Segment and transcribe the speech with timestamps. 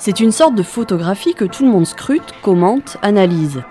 [0.00, 3.62] C'est une sorte de photographie que tout le monde scrute, commente, analyse.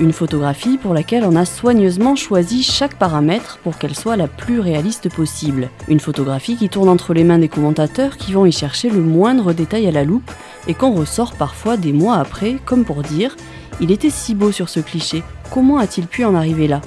[0.00, 4.60] Une photographie pour laquelle on a soigneusement choisi chaque paramètre pour qu'elle soit la plus
[4.60, 5.68] réaliste possible.
[5.88, 9.52] Une photographie qui tourne entre les mains des commentateurs qui vont y chercher le moindre
[9.52, 10.30] détail à la loupe
[10.68, 13.36] et qu'on ressort parfois des mois après comme pour dire
[13.80, 16.82] il était si beau sur ce cliché, comment a-t-il pu en arriver là?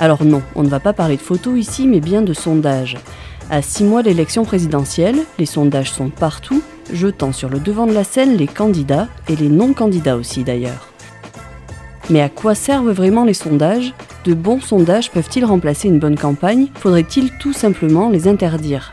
[0.00, 2.96] Alors non, on ne va pas parler de photos ici mais bien de sondages.
[3.50, 6.62] À six mois de l'élection présidentielle, les sondages sont partout,
[6.92, 10.88] jetant sur le devant de la scène les candidats et les non-candidats aussi d'ailleurs.
[12.10, 13.94] Mais à quoi servent vraiment les sondages?
[14.24, 16.68] De bons sondages peuvent-ils remplacer une bonne campagne?
[16.74, 18.90] Faudrait-il tout simplement les interdire?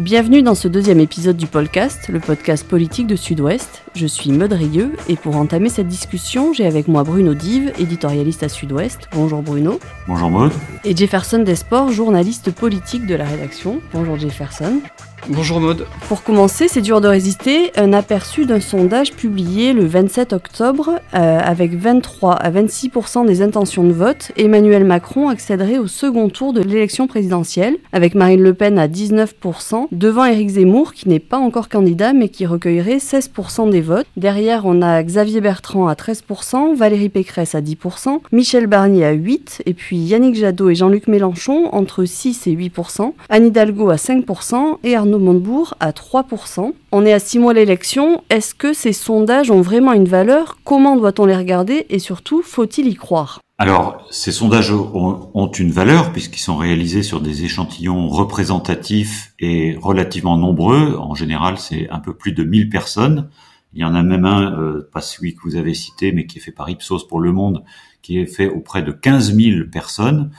[0.00, 3.82] Bienvenue dans ce deuxième épisode du podcast, le podcast politique de Sud-Ouest.
[3.94, 8.42] Je suis Maud Rieux et pour entamer cette discussion, j'ai avec moi Bruno Dive, éditorialiste
[8.42, 9.08] à Sud-Ouest.
[9.12, 9.78] Bonjour Bruno.
[10.08, 10.52] Bonjour Maud.
[10.84, 13.82] Et Jefferson Desport, journaliste politique de la rédaction.
[13.92, 14.80] Bonjour Jefferson.
[15.28, 15.86] Bonjour Maude.
[16.08, 21.38] Pour commencer, c'est dur de résister, un aperçu d'un sondage publié le 27 octobre euh,
[21.38, 24.32] avec 23 à 26% des intentions de vote.
[24.36, 29.88] Emmanuel Macron accéderait au second tour de l'élection présidentielle avec Marine Le Pen à 19%
[29.92, 34.06] devant Éric Zemmour qui n'est pas encore candidat mais qui recueillerait 16% des votes.
[34.16, 39.60] Derrière, on a Xavier Bertrand à 13%, Valérie Pécresse à 10%, Michel Barnier à 8%
[39.66, 44.78] et puis Yannick Jadot et Jean-Luc Mélenchon entre 6 et 8%, Anne Hidalgo à 5%
[44.82, 46.72] et Arnaud Montebourg à 3%.
[46.92, 48.22] On est à 6 mois l'élection.
[48.30, 50.58] Est-ce que ces sondages ont vraiment une valeur?
[50.64, 51.86] Comment doit-on les regarder?
[51.90, 53.40] Et surtout, faut-il y croire?
[53.60, 60.38] Alors, ces sondages ont, une valeur puisqu'ils sont réalisés sur des échantillons représentatifs et relativement
[60.38, 60.96] nombreux.
[60.96, 63.28] En général, c'est un peu plus de 1000 personnes.
[63.74, 66.38] Il y en a même un, euh, pas celui que vous avez cité, mais qui
[66.38, 67.62] est fait par Ipsos pour Le Monde,
[68.00, 70.30] qui est fait auprès de 15 000 personnes.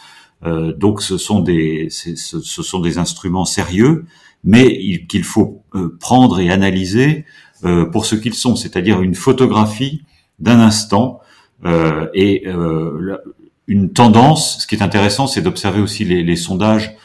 [0.44, 1.90] Euh, donc, ce sont des
[2.98, 4.06] instruments sérieux
[4.44, 7.26] mais qu'il faut euh, prendre et analyser
[7.64, 10.04] euh, pour ce qu'ils sont, c'est-à-dire une photographie
[10.40, 11.20] d'un instant
[11.66, 12.46] euh, et
[13.68, 14.60] une tendance.
[14.62, 16.96] Ce qui est intéressant, c'est d'observer aussi les, les sondages,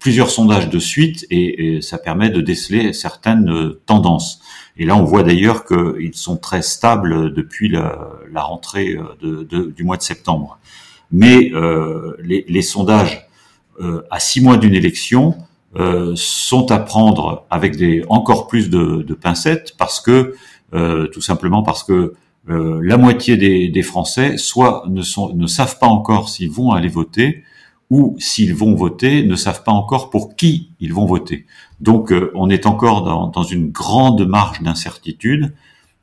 [0.00, 4.40] plusieurs sondages de suite, et, ça permet de déceler certaines tendances.
[4.76, 9.70] Et là, on voit d'ailleurs qu'ils sont très stables depuis la, la rentrée de, de,
[9.70, 10.58] du mois de septembre.
[11.12, 11.52] Mais
[12.24, 13.28] les, les, sondages
[14.10, 15.36] à six mois d'une élection
[15.78, 20.34] euh, sont à prendre avec des encore plus de, de pincettes parce que
[20.72, 22.14] euh, tout simplement parce que
[22.48, 26.70] euh, la moitié des, des, Français soit ne, sont, ne savent pas encore s'ils vont
[26.70, 27.42] aller voter
[27.90, 31.44] ou s'ils vont voter ne savent pas encore pour qui ils vont voter.
[31.80, 35.52] Donc on est encore dans, dans une grande marge d'incertitude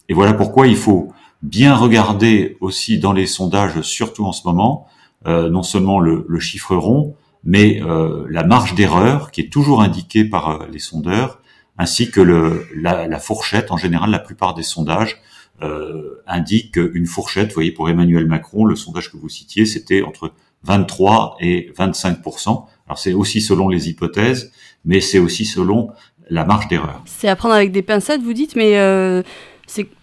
[0.07, 4.88] et voilà pourquoi il faut bien regarder aussi dans les sondages, surtout en ce moment,
[5.25, 10.26] non seulement le, le chiffre rond, mais euh, la marge d'erreur qui est toujours indiquée
[10.26, 11.42] par euh, les sondeurs,
[11.78, 13.72] ainsi que le, la, la, fourchette.
[13.72, 15.22] En général, la plupart des sondages
[15.62, 17.50] euh, indiquent une fourchette.
[17.50, 20.34] Vous voyez, pour Emmanuel Macron, le sondage que vous citiez, c'était entre
[20.64, 24.52] 23 et 25% Alors c'est aussi selon les hypothèses,
[24.86, 25.90] mais c'est aussi selon
[26.30, 27.02] la marge d'erreur.
[27.06, 29.24] C'est à prendre avec des pincettes, vous dites, mais euh,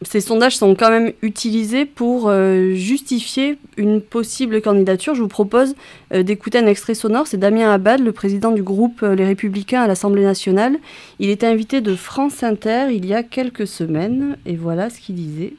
[0.03, 5.15] ces, sondages sont quand même utilisés pour euh, justifier une possible candidature.
[5.15, 5.75] Je vous propose
[6.13, 7.27] euh, d'écouter un extrait sonore.
[7.27, 10.77] C'est Damien Abad, le président du groupe euh, Les Républicains à l'Assemblée nationale.
[11.19, 15.15] Il était invité de France Inter il y a quelques semaines et voilà ce qu'il
[15.15, 15.55] disait.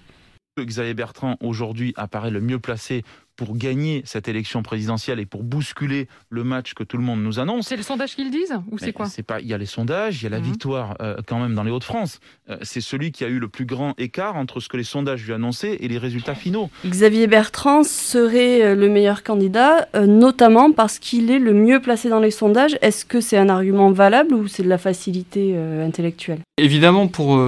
[0.59, 3.03] Xavier Bertrand aujourd'hui apparaît le mieux placé
[3.35, 7.39] pour gagner cette élection présidentielle et pour bousculer le match que tout le monde nous
[7.39, 7.67] annonce.
[7.67, 9.39] C'est le sondage qu'ils disent ou c'est quoi C'est pas.
[9.39, 10.45] Il y a les sondages, il y a la mhm.
[10.45, 12.19] victoire euh, quand même dans les Hauts-de-France.
[12.49, 15.25] Euh, c'est celui qui a eu le plus grand écart entre ce que les sondages
[15.25, 16.69] lui annonçaient et les résultats finaux.
[16.85, 22.19] Xavier Bertrand serait euh, le meilleur candidat, notamment parce qu'il est le mieux placé dans
[22.19, 22.77] les sondages.
[22.81, 26.39] Est-ce que c'est un argument valable ou c'est de la facilité intellectuelle?
[26.57, 27.41] Évidemment, pour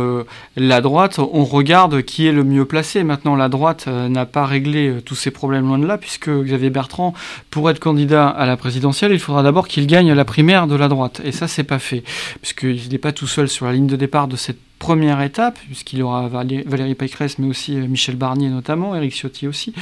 [0.55, 3.03] la droite, on regarde qui est le mieux placé.
[3.03, 7.13] Maintenant, la droite n'a pas réglé tous ces problèmes loin là, puisque Xavier Bertrand,
[7.49, 10.87] pour être candidat à la présidentielle, il faudra d'abord qu'il gagne la primaire de la
[10.87, 11.21] droite.
[11.23, 12.03] Et ça, c'est pas fait,
[12.41, 15.99] puisqu'il n'est pas tout seul sur la ligne de départ de cette première étape, puisqu'il
[15.99, 19.73] y aura Valérie Pécresse, mais aussi euh, Michel Barnier notamment, Éric Ciotti aussi.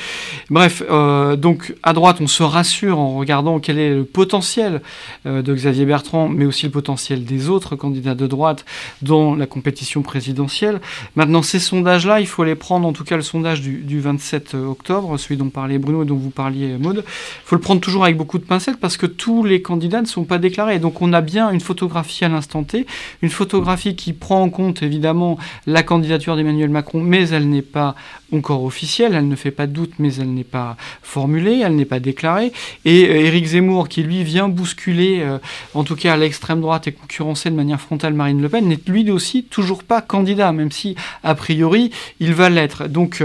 [0.49, 4.81] Bref, euh, donc à droite, on se rassure en regardant quel est le potentiel
[5.25, 8.65] euh, de Xavier Bertrand, mais aussi le potentiel des autres candidats de droite
[9.01, 10.81] dans la compétition présidentielle.
[11.15, 14.55] Maintenant, ces sondages-là, il faut les prendre, en tout cas le sondage du, du 27
[14.55, 18.03] octobre, celui dont parlait Bruno et dont vous parliez Maud, il faut le prendre toujours
[18.03, 20.79] avec beaucoup de pincettes parce que tous les candidats ne sont pas déclarés.
[20.79, 22.85] Donc on a bien une photographie à l'instant T,
[23.21, 25.37] une photographie qui prend en compte évidemment
[25.67, 27.95] la candidature d'Emmanuel Macron, mais elle n'est pas
[28.33, 31.99] encore officielle, elle ne fait pas doute, mais elle n'est pas formulée, elle n'est pas
[31.99, 32.51] déclarée.
[32.85, 35.37] Et euh, Éric Zemmour, qui lui vient bousculer, euh,
[35.73, 38.79] en tout cas à l'extrême droite et concurrencer de manière frontale Marine Le Pen, n'est
[38.87, 42.87] lui aussi toujours pas candidat, même si a priori il va l'être.
[42.87, 43.21] Donc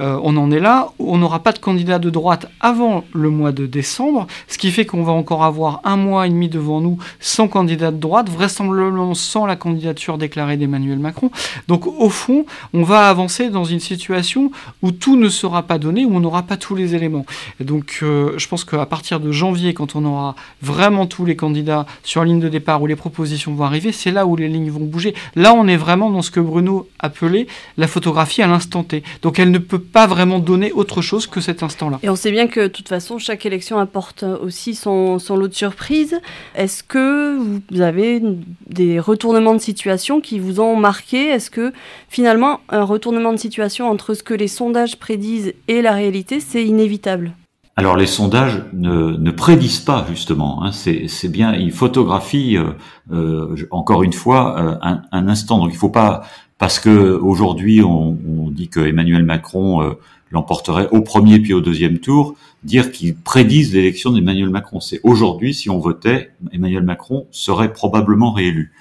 [0.00, 0.92] euh, on en est là.
[0.98, 4.86] On n'aura pas de candidat de droite avant le mois de décembre, ce qui fait
[4.86, 9.14] qu'on va encore avoir un mois et demi devant nous sans candidat de droite, vraisemblablement
[9.14, 11.30] sans la candidature déclarée d'Emmanuel Macron.
[11.68, 14.50] Donc au fond, on va avancer dans une situation
[14.82, 17.26] où tout ne sera pas donné, où on n'aura pas tous les éléments.
[17.60, 21.86] donc euh, je pense qu'à partir de janvier, quand on aura vraiment tous les candidats
[22.02, 24.84] sur ligne de départ, où les propositions vont arriver, c'est là où les lignes vont
[24.84, 25.14] bouger.
[25.34, 29.02] Là, on est vraiment dans ce que Bruno appelait la photographie à l'instant T.
[29.22, 31.98] Donc elle ne peut pas vraiment donner autre chose que cet instant-là.
[32.02, 35.54] Et on sait bien que de toute façon, chaque élection apporte aussi son lot de
[35.54, 36.18] surprises.
[36.54, 38.22] Est-ce que vous avez
[38.66, 41.28] des retournements de situation qui vous ont marqué?
[41.28, 41.72] Est-ce que
[42.08, 46.64] finalement, un retournement de situation entre ce que les sondages prédisent et la réalité, c'est
[46.64, 47.32] inévitable.
[47.76, 50.64] Alors les sondages ne, prédisent pas justement.
[50.64, 50.72] Hein.
[50.72, 52.72] c'est bien, ils photographient euh,
[53.12, 55.58] euh, encore une fois euh, un, instant.
[55.58, 56.22] Donc il faut pas
[56.58, 59.96] parce que aujourd'hui on, dit que Emmanuel Macron
[60.30, 62.34] l'emporterait au premier puis au deuxième tour,
[62.64, 64.80] dire qu'ils prédisent l'élection d'Emmanuel Macron.
[64.80, 68.72] C'est aujourd'hui, si on votait, Emmanuel Macron serait probablement réélu.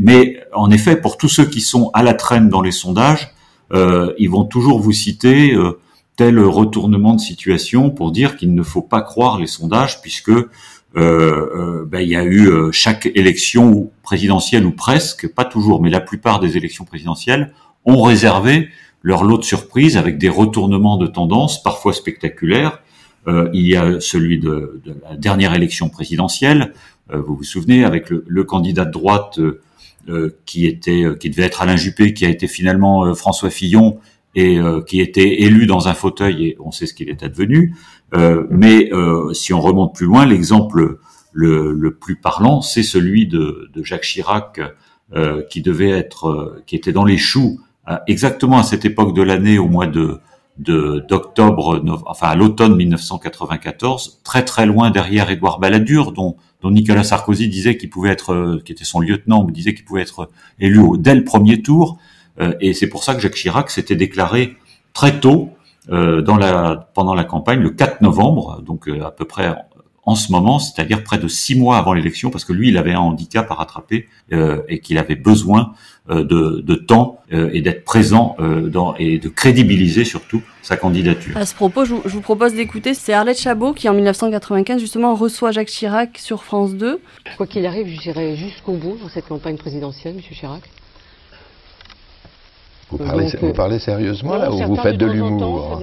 [0.00, 3.32] mais en effet, pour tous ceux qui sont à la traîne dans les sondages,
[3.72, 5.78] euh, ils vont toujours vous citer euh,
[6.18, 10.30] tel retournement de situation pour dire qu'il ne faut pas croire les sondages puisque
[10.96, 16.00] euh, ben, il y a eu chaque élection présidentielle ou presque, pas toujours, mais la
[16.00, 17.54] plupart des élections présidentielles
[17.86, 18.68] ont réservé
[19.02, 22.82] leur lot de surprises avec des retournements de tendance parfois spectaculaires.
[23.26, 26.74] il y a celui de, la dernière élection présidentielle,
[27.10, 29.38] vous vous souvenez, avec le, le candidat de droite
[30.08, 33.50] euh, qui était euh, qui devait être Alain Juppé, qui a été finalement euh, François
[33.50, 33.98] Fillon
[34.38, 37.74] et qui était élu dans un fauteuil et on sait ce qu'il est advenu.
[38.50, 38.90] mais
[39.32, 40.98] si on remonte plus loin, l'exemple
[41.32, 44.60] le, le, plus parlant, c'est celui de, de, Jacques Chirac,
[45.50, 47.60] qui devait être, qui était dans les choux
[48.06, 50.20] exactement à cette époque de l'année, au mois de
[50.58, 57.48] d'octobre, enfin à l'automne 1994, très très loin derrière Édouard Balladur, dont dont Nicolas Sarkozy
[57.48, 61.14] disait qu'il pouvait être, euh, qui était son lieutenant, disait qu'il pouvait être élu dès
[61.14, 61.98] le premier tour.
[62.40, 64.56] Euh, et c'est pour ça que Jacques Chirac s'était déclaré
[64.92, 65.50] très tôt
[65.90, 69.54] euh, dans la, pendant la campagne, le 4 novembre, donc à peu près
[70.08, 72.94] en ce moment, c'est-à-dire près de six mois avant l'élection, parce que lui, il avait
[72.94, 75.74] un handicap à rattraper euh, et qu'il avait besoin
[76.08, 81.36] euh, de, de, temps euh, et d'être présent dans, et de crédibiliser surtout sa candidature.
[81.36, 85.50] À ce propos, je vous, propose d'écouter, c'est Arlette Chabot qui en 1995 justement reçoit
[85.50, 87.02] Jacques Chirac sur France 2.
[87.36, 90.22] Quoi qu'il arrive, j'irai jusqu'au bout dans cette campagne présidentielle, M.
[90.22, 90.62] Chirac.
[92.90, 95.80] Vous parlez, vous parlez sérieusement là ou vous faites de l'humour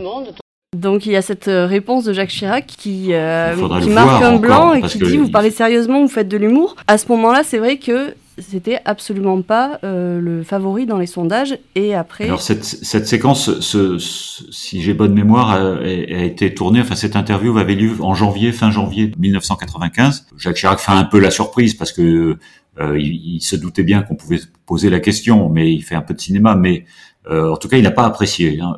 [0.76, 4.36] donc il y a cette euh, réponse de Jacques Chirac qui, euh, qui marque un
[4.36, 6.76] blanc et qui dit vous parlez sérieusement, vous faites de l'humour.
[6.88, 11.58] À ce moment-là, c'est vrai que c'était absolument pas euh, le favori dans les sondages.
[11.76, 12.26] Et après.
[12.26, 16.82] Alors cette, cette séquence, ce, si j'ai bonne mémoire, a, a, été tournée.
[16.82, 20.28] Enfin, cette interview avait lieu en janvier, fin janvier 1995.
[20.38, 22.38] Jacques Chirac fait un peu la surprise parce que
[22.80, 26.02] euh, il, il, se doutait bien qu'on pouvait poser la question, mais il fait un
[26.02, 26.56] peu de cinéma.
[26.56, 26.86] Mais
[27.30, 28.60] euh, en tout cas, il n'a pas apprécié.
[28.60, 28.78] Hein,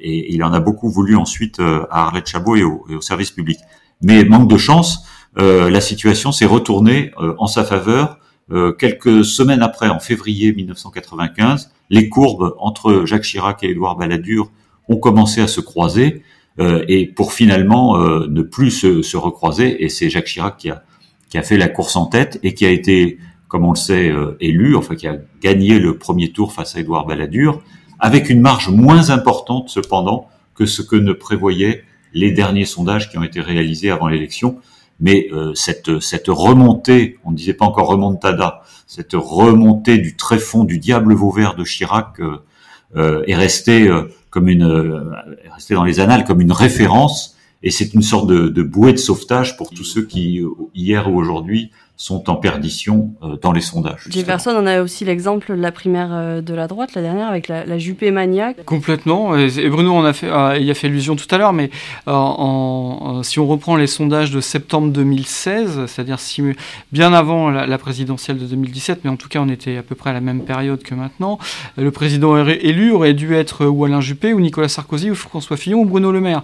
[0.00, 3.58] et il en a beaucoup voulu ensuite euh, à Arlette Chabot et au, service public.
[4.02, 5.04] Mais manque de chance,
[5.38, 8.18] euh, la situation s'est retournée euh, en sa faveur
[8.78, 11.70] quelques semaines après, en février 1995.
[11.90, 14.50] Les courbes entre Jacques Chirac et Édouard Balladur
[14.88, 16.22] ont commencé à se croiser
[16.58, 19.84] et pour finalement ne plus se, se recroiser.
[19.84, 20.82] Et c'est Jacques Chirac qui a,
[21.28, 23.18] qui a fait la course en tête et qui a été,
[23.48, 27.06] comme on le sait, élu, enfin qui a gagné le premier tour face à Édouard
[27.06, 27.62] Balladur
[27.98, 33.18] avec une marge moins importante cependant que ce que ne prévoyaient les derniers sondages qui
[33.18, 34.58] ont été réalisés avant l'élection.
[35.00, 40.64] Mais euh, cette, cette remontée, on ne disait pas encore remontada, cette remontée du tréfonds
[40.64, 42.38] du diable Vauvert de Chirac euh,
[42.96, 43.88] euh est restée
[44.30, 45.12] comme une,
[45.44, 47.36] est restée dans les annales comme une référence.
[47.62, 50.42] Et c'est une sorte de, bouée de sauvetage pour tous ceux qui
[50.74, 54.04] hier ou aujourd'hui sont en perdition euh, dans les sondages.
[54.08, 57.48] Jefferson on a aussi l'exemple de la primaire euh, de la droite, la dernière, avec
[57.48, 58.64] la, la Juppé maniaque.
[58.64, 59.36] Complètement.
[59.36, 60.28] Et Bruno on a fait,
[60.60, 61.70] il a fait allusion tout à l'heure, mais
[62.06, 66.40] euh, en, si on reprend les sondages de septembre 2016, c'est-à-dire si,
[66.92, 70.10] bien avant la, présidentielle de 2017, mais en tout cas on était à peu près
[70.10, 71.40] à la même période que maintenant,
[71.76, 75.80] le président élu aurait dû être ou Alain Juppé, ou Nicolas Sarkozy, ou François Fillon,
[75.80, 76.42] ou Bruno Le Maire.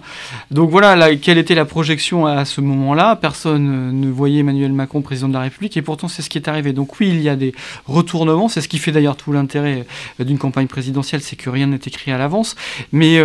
[0.51, 3.15] Donc voilà, quelle était la projection à ce moment-là?
[3.15, 5.44] Personne ne voyait Emmanuel Macron président de la
[5.75, 6.73] Et pourtant c'est ce qui est arrivé.
[6.73, 7.53] Donc oui, il y a des
[7.85, 9.85] retournements, c'est ce qui fait d'ailleurs tout l'intérêt
[10.19, 12.55] d'une campagne présidentielle, c'est que rien n'est écrit à l'avance.
[12.91, 13.21] Mais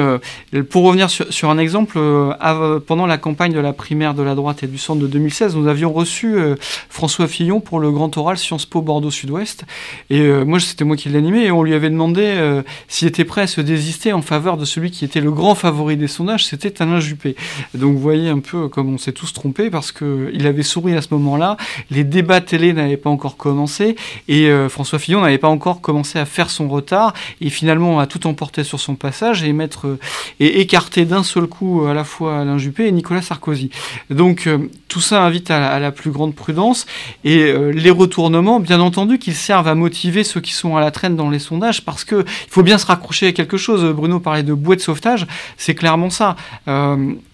[0.70, 1.98] pour revenir sur, un exemple,
[2.86, 5.68] pendant la campagne de la primaire de la droite et du centre de 2016, nous
[5.68, 6.36] avions reçu
[6.88, 9.64] François Fillon pour le grand oral Sciences Po Bordeaux Sud-Ouest,
[10.08, 13.46] et moi c'était moi qui l'animais, et on lui avait demandé s'il était prêt à
[13.46, 17.00] se désister en faveur de celui qui était le grand favori des sondages, c'était Alain
[17.00, 17.36] Juppé.
[17.74, 21.02] Donc vous voyez un peu comme on s'est tous trompés parce qu'il avait souri à
[21.02, 21.56] ce moment-là,
[22.10, 23.96] débats télé n'avaient pas encore commencé
[24.28, 28.06] et euh, François Fillon n'avait pas encore commencé à faire son retard et finalement a
[28.06, 29.98] tout emporté sur son passage et mettre euh,
[30.40, 33.70] et écarter d'un seul coup à la fois Alain Juppé et Nicolas Sarkozy.
[34.10, 36.86] Donc euh, tout ça invite à la, plus grande prudence
[37.24, 41.14] et les retournements, bien entendu, qu'ils servent à motiver ceux qui sont à la traîne
[41.14, 43.84] dans les sondages parce que il faut bien se raccrocher à quelque chose.
[43.94, 46.34] Bruno parlait de bouée de sauvetage, c'est clairement ça.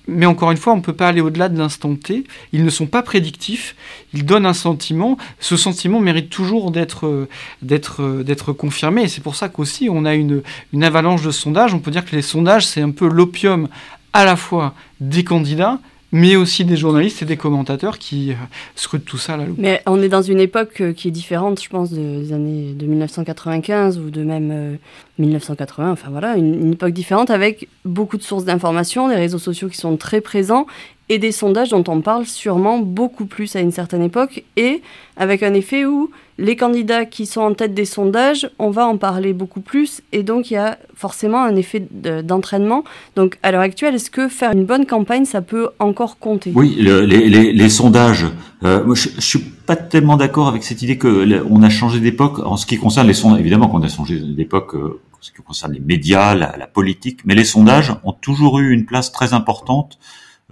[0.08, 2.24] Mais encore une fois, on ne peut pas aller au-delà de l'instant T.
[2.52, 3.74] Ils ne sont pas prédictifs.
[4.14, 5.18] Ils donnent un sentiment.
[5.40, 7.28] Ce sentiment mérite toujours d'être
[7.62, 9.02] d'être d'être confirmé.
[9.02, 10.42] Et c'est pour ça qu'aussi on a une
[10.82, 11.74] avalanche de sondages.
[11.74, 13.68] On peut dire que les sondages, c'est un peu l'opium
[14.12, 15.78] à la fois des candidats,
[16.12, 18.34] mais aussi des journalistes et des commentateurs qui euh,
[18.74, 19.58] scrutent tout ça à la loupe.
[19.58, 22.86] Mais on est dans une époque euh, qui est différente, je pense, des années de
[22.86, 24.78] 1995 ou de même
[25.18, 25.88] 1980.
[25.88, 29.68] Euh, enfin voilà, une, une époque différente avec beaucoup de sources d'informations, des réseaux sociaux
[29.68, 30.66] qui sont très présents
[31.08, 34.82] et des sondages dont on parle sûrement beaucoup plus à une certaine époque et
[35.16, 38.98] avec un effet où les candidats qui sont en tête des sondages, on va en
[38.98, 42.84] parler beaucoup plus et donc il y a forcément un effet d'entraînement.
[43.14, 46.52] Donc à l'heure actuelle, est-ce que faire une bonne campagne, ça peut encore compter?
[46.54, 48.26] Oui, les, sondages,
[48.64, 52.40] euh, je, ne suis pas tellement d'accord avec cette idée que on a changé d'époque
[52.40, 53.40] en ce qui concerne les sondages.
[53.40, 57.34] Évidemment qu'on a changé d'époque euh, en ce qui concerne les médias, la politique, mais
[57.34, 59.98] les sondages ont toujours eu une place très importante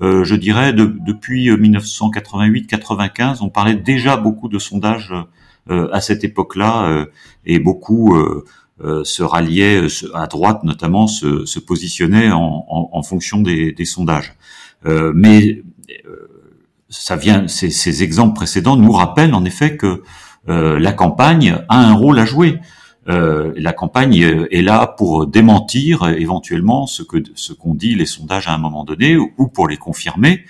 [0.03, 5.15] euh, je dirais, depuis 1988-95, euh, on parlait déjà beaucoup de sondages
[5.71, 7.07] euh, à cette époque-là,
[7.47, 8.17] et beaucoup
[8.81, 14.35] se ralliaient à droite, notamment, se, se positionnaient en, en, fonction des, des sondages.
[14.85, 15.63] mais
[16.89, 20.03] ça vient, ces, ces, exemples précédents nous rappellent en effet que
[20.47, 22.59] la campagne a un rôle à jouer.
[23.09, 24.15] Euh, la campagne
[24.51, 28.85] est là pour démentir éventuellement ce que ce qu'ont dit les sondages à un moment
[28.85, 30.45] donné ou pour les confirmer,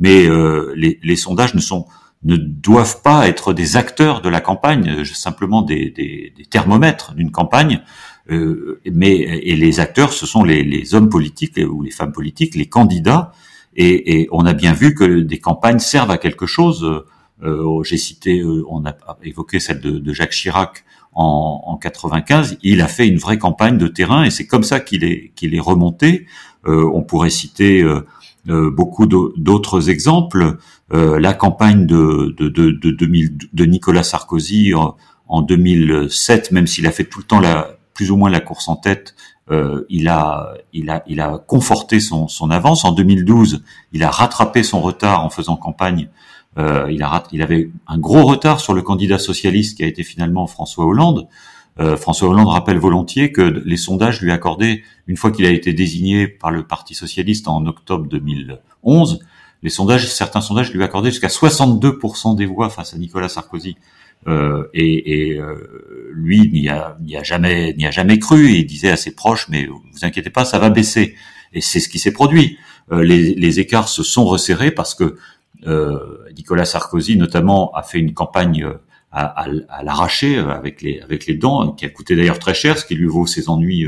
[0.00, 1.86] mais euh, les, les, sondages ne sont
[2.24, 7.30] ne doivent pas être des acteurs de la campagne, simplement des, des, des thermomètres d'une
[7.30, 7.82] campagne.
[8.30, 12.54] Euh, mais et les acteurs, ce sont les, les, hommes politiques ou les femmes politiques,
[12.54, 13.32] les candidats.
[13.76, 17.04] Et, et, on a bien vu que des campagnes servent à quelque chose.
[17.42, 20.84] Euh, J'ai cité, euh, on a évoqué celle de, de Jacques Chirac
[21.18, 24.78] en, en 95, il a fait une vraie campagne de terrain et c'est comme ça
[24.78, 26.26] qu'il est qu'il est remonté.
[26.66, 28.06] Euh, on pourrait citer euh,
[28.48, 30.58] euh beaucoup d'autres exemples.
[30.94, 34.96] Euh, la campagne de de, de, de, 2000, de Nicolas Sarkozy en,
[35.26, 38.68] en 2007, même s'il a fait tout le temps la plus ou moins la course
[38.68, 39.16] en tête,
[39.50, 42.84] euh, il a, il a, il a conforté son, son avance.
[42.84, 46.08] En 2012, il a rattrapé son retard en faisant campagne
[46.58, 50.02] euh, il, a, il avait un gros retard sur le candidat socialiste qui a été
[50.02, 51.28] finalement François Hollande.
[51.80, 55.72] Euh, François Hollande rappelle volontiers que les sondages lui accordaient, une fois qu'il a été
[55.72, 59.20] désigné par le Parti socialiste en octobre 2011,
[59.62, 63.76] les sondages, certains sondages lui accordaient jusqu'à 62% des voix face à Nicolas Sarkozy.
[64.26, 68.50] Euh, et, et euh, lui n'y a, a, jamais n'y a jamais cru.
[68.50, 71.14] Il disait à ses proches, mais vous inquiétez pas, ça va baisser.
[71.52, 72.58] Et c'est ce qui s'est produit.
[72.92, 75.16] Euh, les, les, écarts se sont resserrés parce que
[76.36, 78.74] Nicolas Sarkozy notamment a fait une campagne euh,
[79.10, 82.78] à, à, l'arracher euh, avec les avec les dents, qui a coûté d'ailleurs très cher,
[82.78, 83.86] ce qui lui vaut ses ennuis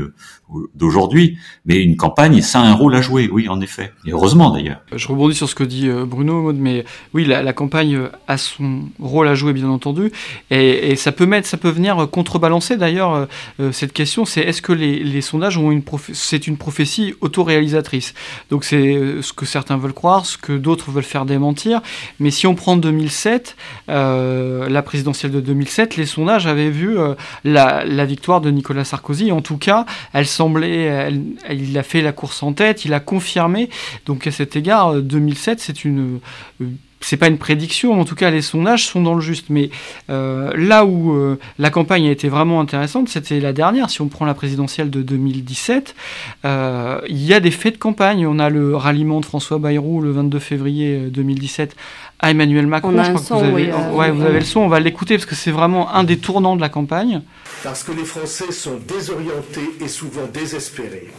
[0.75, 1.37] d'aujourd'hui.
[1.65, 3.93] Mais une campagne, ça a un rôle à jouer, oui, en effet.
[4.05, 4.81] Et heureusement d'ailleurs.
[4.93, 9.35] Je rebondis sur ce que dit Bruno, mais oui, la, campagne a son rôle à
[9.35, 10.11] jouer, bien entendu,
[10.49, 13.27] et, ça peut mettre, ça peut venir contrebalancer d'ailleurs
[13.71, 14.25] cette question.
[14.25, 18.13] C'est est-ce que les, sondages ont une c'est une prophétie autoréalisatrice?
[18.49, 21.81] Donc c'est ce que certains veulent croire, ce que d'autres veulent faire démentir.
[22.19, 23.55] Mais si on prend 2007,
[23.89, 29.31] euh, la présidence de 2007, les sondages avaient vu euh, la, victoire de Nicolas Sarkozy.
[29.31, 33.69] En tout cas, elle il a fait la course en tête, il a confirmé.
[34.05, 36.19] Donc à cet égard, 2007, euh, c'est une
[36.61, 36.65] euh,
[37.01, 39.47] c'est pas une prédiction, en tout cas les sondages sont dans le juste.
[39.49, 39.69] Mais
[40.09, 43.89] là où la campagne a été vraiment intéressante, c'était la dernière.
[43.89, 45.95] Si on prend la présidentielle de 2017,
[46.43, 48.25] il y a des faits de campagne.
[48.27, 51.75] On a le ralliement de François Bayrou le 22 février 2017
[52.21, 52.91] à Emmanuel Macron.
[52.93, 55.15] On a un son, vous avez, euh, ouais, vous avez le son, on va l'écouter
[55.15, 57.21] parce que c'est vraiment un des tournants de la campagne.
[57.63, 61.09] Parce que les Français sont désorientés et souvent désespérés.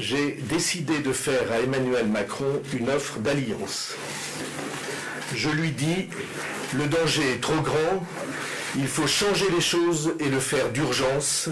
[0.00, 3.94] J'ai décidé de faire à Emmanuel Macron une offre d'alliance.
[5.34, 6.08] Je lui dis,
[6.74, 8.06] le danger est trop grand,
[8.76, 11.48] il faut changer les choses et le faire d'urgence.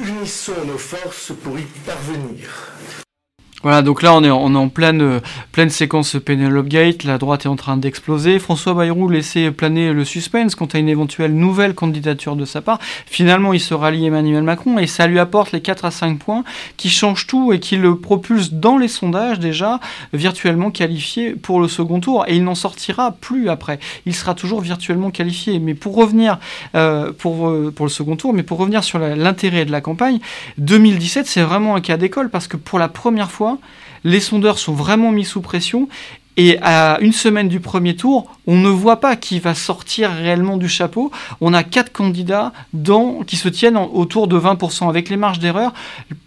[0.00, 2.72] Unissons nos forces pour y parvenir.
[3.62, 5.20] Voilà, donc là on est, en pleine, euh,
[5.52, 8.38] pleine séquence Penelope Gate, la droite est en train d'exploser.
[8.38, 12.78] François Bayrou laissait planer le suspense quant à une éventuelle nouvelle candidature de sa part.
[13.06, 16.44] Finalement, il se rallie Emmanuel Macron et ça lui apporte les 4 à 5 points
[16.76, 19.80] qui changent tout et qui le propulsent dans les sondages déjà
[20.12, 22.26] virtuellement qualifié pour le second tour.
[22.28, 23.78] Et il n'en sortira plus après.
[24.04, 25.58] Il sera toujours virtuellement qualifié.
[25.58, 26.38] Mais pour revenir
[26.74, 30.18] euh, euh, pour le second tour, mais pour revenir sur l'intérêt de la campagne,
[30.58, 33.43] 2017 c'est vraiment un cas d'école parce que pour la première fois,
[34.04, 35.88] les sondeurs sont vraiment mis sous pression
[36.36, 40.56] et à une semaine du premier tour, on ne voit pas qui va sortir réellement
[40.56, 41.10] du chapeau.
[41.40, 42.52] On a quatre candidats
[43.26, 44.88] qui se tiennent autour de 20%.
[44.88, 45.72] Avec les marges d'erreur,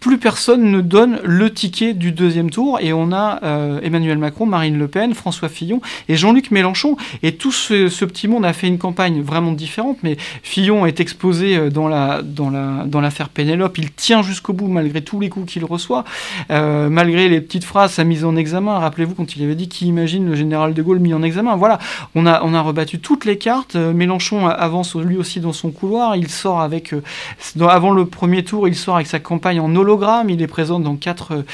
[0.00, 2.78] plus personne ne donne le ticket du deuxième tour.
[2.80, 6.96] Et on a euh, Emmanuel Macron, Marine Le Pen, François Fillon et Jean-Luc Mélenchon.
[7.22, 9.98] Et tout ce, petit monde a fait une campagne vraiment différente.
[10.02, 13.76] Mais Fillon est exposé euh, dans la dans la dans l'affaire Pénélope.
[13.78, 16.04] Il tient jusqu'au bout malgré tous les coups qu'il reçoit,
[16.50, 18.78] euh, malgré les petites phrases, sa mise en examen.
[18.78, 21.56] Rappelez-vous quand il avait dit qu'il imagine le général de Gaulle mis en examen.
[21.56, 21.78] Voilà,
[22.14, 23.76] on a, rebattu toutes les cartes.
[23.76, 26.16] Euh, Mélenchon avance lui aussi dans son couloir.
[26.16, 27.02] Il sort avec, euh,
[27.68, 30.30] avant le premier tour, il sort avec sa campagne en hologramme.
[30.30, 31.44] Il est présent dans quatre,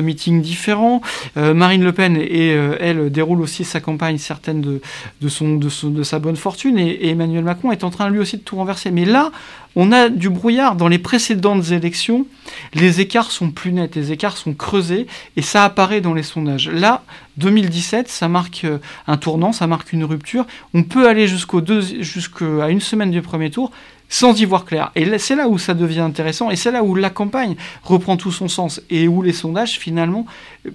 [0.00, 1.00] meetings différents.
[1.36, 2.48] Euh, Marine Le Pen et
[2.80, 6.78] elle déroule aussi sa campagne certaine de, son, de, de sa bonne fortune.
[6.78, 8.90] Et, et Emmanuel Macron est en train lui aussi de tout renverser.
[8.90, 9.30] Mais là,
[9.76, 10.76] on a du brouillard.
[10.76, 12.26] Dans les précédentes élections,
[12.74, 16.68] les écarts sont plus nets, les écarts sont creusés, et ça apparaît dans les sondages.
[16.68, 17.02] Là,
[17.36, 20.46] 2017, ça marque euh, un tournant, ça marque une rupture.
[20.74, 21.62] On peut aller jusqu'au
[22.00, 23.70] jusqu'à une semaine du premier tour
[24.12, 24.90] sans y voir clair.
[24.96, 28.32] Et c'est là où ça devient intéressant, et c'est là où la campagne reprend tout
[28.32, 30.26] son sens, et où les sondages, finalement,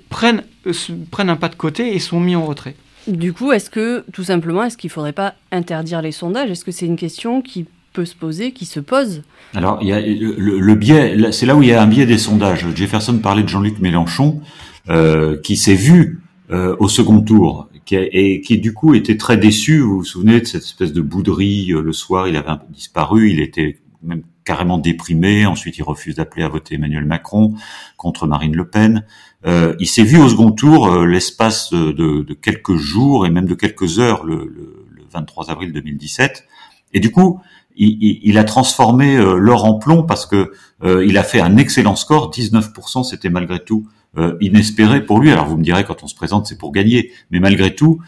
[0.10, 0.74] prennent, euh,
[1.12, 2.76] prennent un pas de côté et sont mis en retrait.
[3.08, 6.50] Du coup, est-ce que, tout simplement, est-ce qu'il ne faudrait pas interdire les sondages?
[6.50, 9.24] Est-ce que c'est une question qui peut se poser, qui se pose
[9.54, 12.18] Alors, il y a le, biais, c'est là où il y a un biais des
[12.18, 12.66] sondages.
[12.76, 14.42] Jefferson parlait de Jean-Luc Mélenchon,
[14.90, 16.22] euh, qui s'est vu
[16.52, 19.80] euh, au second tour, qui et qui du coup était très déçu.
[19.80, 23.40] Vous vous souvenez de cette espèce de bouderie euh, le soir, il avait disparu, il
[23.40, 25.46] était même carrément déprimé.
[25.46, 27.56] Ensuite, il refuse d'appeler à voter Emmanuel Macron
[27.98, 29.06] contre Marine Le Pen.
[29.46, 33.46] Euh, il s'est vu au second tour euh, l'espace de, de, quelques jours et même
[33.46, 36.46] de quelques heures le, le, le 23 avril 2017.
[36.94, 37.42] Et du coup,
[37.78, 40.52] il, a transformé euh, l'or en plomb parce que
[40.84, 45.32] euh, il a fait un excellent score, 19%, c'était malgré tout euh, inespéré pour lui.
[45.32, 48.00] Alors vous me direz quand on se présente c'est pour gagner, mais malgré tout,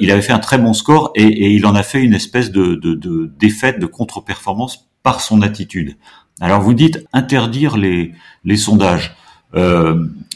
[0.00, 2.78] il avait fait un très bon score et, il en a fait une espèce de,
[3.38, 5.96] défaite, de contre-performance par son attitude.
[6.40, 8.12] Alors vous dites interdire les,
[8.44, 9.16] les sondages,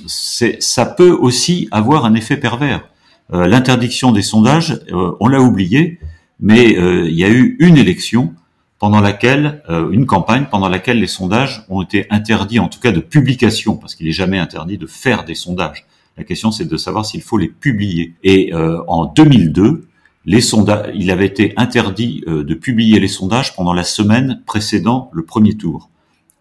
[0.07, 2.88] ça peut aussi avoir un effet pervers.
[3.31, 6.01] L'interdiction des sondages, on l'a oublié,
[6.40, 8.35] mais il y a eu une élection
[8.79, 12.93] pendant laquelle euh, une campagne pendant laquelle les sondages ont été interdits, en tout cas
[12.93, 15.87] de publication, parce qu'il n'est jamais interdit de faire des sondages.
[16.17, 18.14] La question, c'est de savoir s'il faut les publier.
[18.23, 19.87] Et euh, en 2002,
[20.27, 25.11] les sondages, il avait été interdit euh, de publier les sondages pendant la semaine précédant
[25.12, 25.91] le premier tour.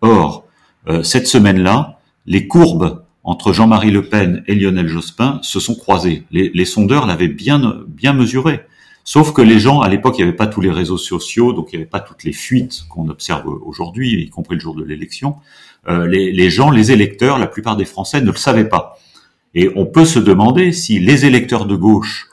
[0.02, 0.44] Or,
[1.04, 6.24] cette semaine-là, les courbes entre Jean-Marie Le Pen et Lionel Jospin se sont croisées.
[6.32, 8.62] Les, les sondeurs l'avaient bien, bien mesuré.
[9.10, 11.70] Sauf que les gens, à l'époque, il n'y avait pas tous les réseaux sociaux, donc
[11.72, 14.84] il n'y avait pas toutes les fuites qu'on observe aujourd'hui, y compris le jour de
[14.84, 15.38] l'élection.
[15.88, 19.00] Euh, les, gens, les électeurs, la plupart des Français ne le savaient pas.
[19.56, 22.28] Et on peut se demander si les électeurs de gauche,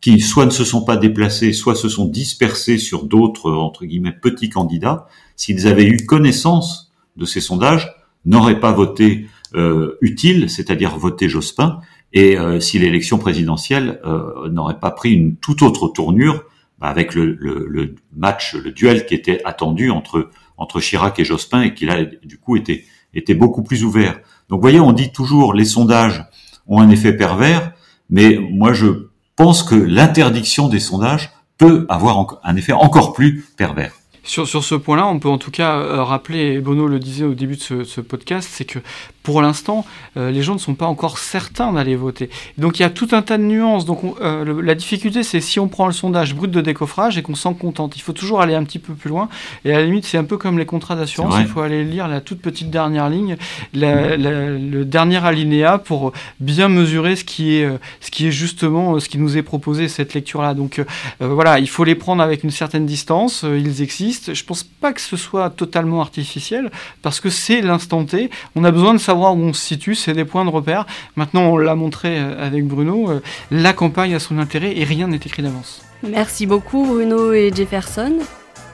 [0.00, 4.10] qui soit ne se sont pas déplacés, soit se sont dispersés sur d'autres, entre guillemets,
[4.10, 10.98] petits candidats, s'ils avaient eu connaissance de ces sondages, n'auraient pas voté euh, utile, c'est-à-dire
[10.98, 11.78] voté Jospin,
[12.12, 16.44] et euh, si l'élection présidentielle euh, n'aurait pas pris une toute autre tournure,
[16.78, 21.62] bah, avec le, le, match, le duel qui était attendu entre entre Chirac et Jospin
[21.62, 24.18] et qui là du coup était était beaucoup plus ouvert.
[24.48, 26.24] Donc voyez, on dit toujours les sondages
[26.66, 27.72] ont un effet pervers,
[28.10, 33.94] mais moi je pense que l'interdiction des sondages peut avoir un effet encore plus pervers.
[34.26, 37.24] Sur, sur ce point-là, on peut en tout cas euh, rappeler, et Bono le disait
[37.24, 38.80] au début de ce, ce podcast, c'est que
[39.22, 39.84] pour l'instant,
[40.16, 42.28] euh, les gens ne sont pas encore certains d'aller voter.
[42.58, 43.84] Donc il y a tout un tas de nuances.
[43.84, 47.34] Donc euh, la difficulté, c'est si on prend le sondage brut de décoffrage et qu'on
[47.34, 47.96] s'en contente.
[47.96, 49.28] Il faut toujours aller un petit peu plus loin.
[49.64, 51.34] Et à la limite, c'est un peu comme les contrats d'assurance.
[51.40, 53.36] Il faut aller lire la toute petite dernière ligne,
[53.74, 57.68] la, le dernier alinéa pour bien mesurer ce qui est,
[58.00, 60.54] ce qui est justement ce qui nous est proposé cette lecture-là.
[60.54, 60.84] Donc
[61.20, 63.44] voilà, il faut les prendre avec une certaine distance.
[63.44, 64.34] Ils existent existe.
[64.34, 66.70] Je pense pas que ce soit totalement artificiel
[67.02, 68.30] parce que c'est l'instant T.
[68.54, 70.86] On a besoin de savoir où on se situe, c'est des points de repère.
[71.16, 75.42] Maintenant, on l'a montré avec Bruno, la campagne a son intérêt et rien n'est écrit
[75.42, 75.82] d'avance.
[76.02, 78.18] Merci beaucoup Bruno et Jefferson.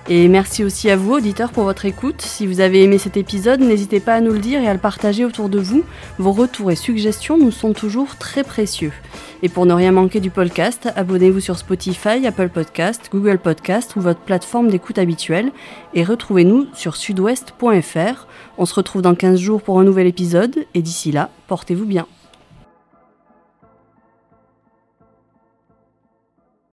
[0.09, 2.21] Et merci aussi à vous, auditeurs, pour votre écoute.
[2.23, 4.81] Si vous avez aimé cet épisode, n'hésitez pas à nous le dire et à le
[4.81, 5.85] partager autour de vous.
[6.19, 8.93] Vos retours et suggestions nous sont toujours très précieux.
[9.43, 14.01] Et pour ne rien manquer du podcast, abonnez-vous sur Spotify, Apple Podcast, Google Podcast ou
[14.01, 15.53] votre plateforme d'écoute habituelle.
[15.95, 18.27] Et retrouvez-nous sur sudouest.fr.
[18.59, 20.67] On se retrouve dans 15 jours pour un nouvel épisode.
[20.75, 22.07] Et d'ici là, portez-vous bien.